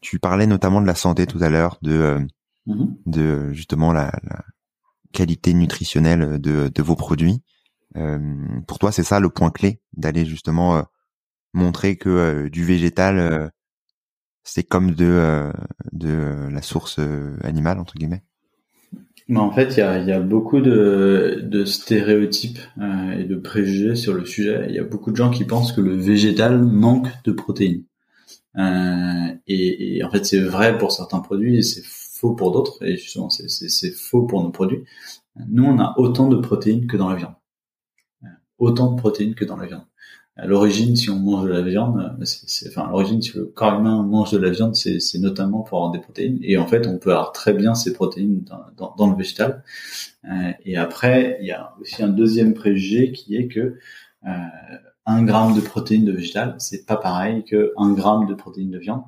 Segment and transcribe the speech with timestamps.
[0.00, 2.20] Tu parlais notamment de la santé tout à l'heure, de, euh,
[2.66, 2.96] Mhm.
[3.06, 4.44] de justement la, la
[5.12, 7.42] qualité nutritionnelle de, de vos produits.
[7.96, 8.18] Euh,
[8.66, 10.82] pour toi, c'est ça le point clé d'aller justement euh,
[11.52, 13.50] montrer que euh, du végétal,
[14.44, 15.52] c'est comme de,
[15.92, 17.00] de la source
[17.42, 18.24] animale entre guillemets?
[19.30, 23.36] Mais en fait, il y a, y a beaucoup de, de stéréotypes euh, et de
[23.36, 24.66] préjugés sur le sujet.
[24.68, 27.84] Il y a beaucoup de gens qui pensent que le végétal manque de protéines.
[28.56, 32.84] Euh, et, et en fait, c'est vrai pour certains produits et c'est faux pour d'autres.
[32.84, 34.82] Et justement, c'est faux pour nos produits.
[35.48, 37.34] Nous, on a autant de protéines que dans la viande.
[38.24, 38.28] Euh,
[38.58, 39.86] Autant de protéines que dans la viande.
[40.40, 43.44] À l'origine, si on mange de la viande, euh, c'est, enfin, à l'origine, si le
[43.44, 46.38] corps humain mange de la viande, c'est, notamment pour avoir des protéines.
[46.40, 48.42] Et en fait, on peut avoir très bien ces protéines
[48.78, 49.62] dans, dans, le végétal.
[50.24, 53.78] Euh, et après, il y a aussi un deuxième préjugé qui est que
[54.26, 54.30] euh,
[55.04, 58.78] un gramme de protéines de végétal, c'est pas pareil que un gramme de protéines de
[58.78, 59.02] viande.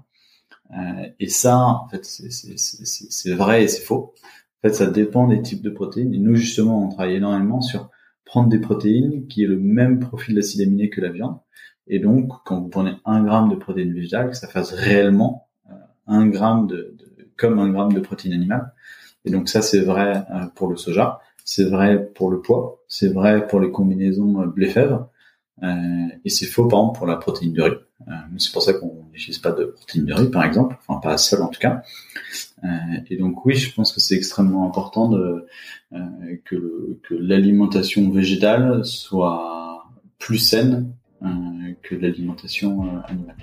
[0.77, 4.12] Euh, et ça, en fait, c'est vrai et c'est faux.
[4.59, 6.12] En fait, ça dépend des types de protéines.
[6.12, 7.89] Et nous, justement, on travaille énormément sur
[8.25, 11.39] prendre des protéines qui aient le même profil d'acide aminé que la viande.
[11.89, 15.75] Et donc, quand vous prenez un gramme de protéines végétales, ça fasse réellement euh,
[16.06, 18.73] un gramme de, de- comme un gramme de protéines animales.
[19.25, 23.09] Et donc ça, c'est vrai euh, pour le soja, c'est vrai pour le poids, c'est
[23.12, 25.09] vrai pour les combinaisons euh, blé-fèvre,
[26.25, 27.77] et c'est faux par exemple pour la protéine de riz.
[28.39, 31.43] C'est pour ça qu'on n'utilise pas de protéine de riz, par exemple, enfin pas seule
[31.43, 31.83] en tout cas.
[32.65, 32.69] Euh,
[33.11, 35.47] et donc oui, je pense que c'est extrêmement important euh,
[36.45, 39.85] que, l'alimentation végétale soit
[40.19, 41.29] plus saine euh,
[41.83, 43.37] que l'alimentation animale.